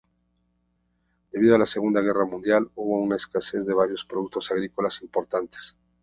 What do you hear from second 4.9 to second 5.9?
importantes.